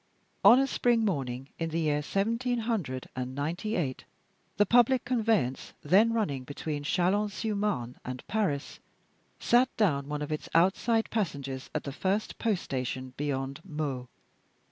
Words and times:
On 0.43 0.57
a 0.59 0.65
spring 0.65 1.05
morning, 1.05 1.49
in 1.59 1.69
the 1.69 1.81
year 1.81 2.01
seventeen 2.01 2.57
hundred 2.61 3.07
and 3.15 3.35
ninety 3.35 3.75
eight, 3.75 4.03
the 4.57 4.65
public 4.65 5.05
conveyance 5.05 5.73
then 5.83 6.11
running 6.11 6.43
between 6.43 6.81
Chalons 6.83 7.35
sur 7.35 7.53
Marne 7.53 7.97
and 8.03 8.25
Paris 8.25 8.79
sat 9.39 9.69
down 9.77 10.07
one 10.09 10.23
of 10.23 10.31
its 10.31 10.49
outside 10.55 11.07
passengers 11.11 11.69
at 11.75 11.83
the 11.83 11.91
first 11.91 12.39
post 12.39 12.63
station 12.63 13.13
beyond 13.15 13.61
Meaux. 13.63 14.07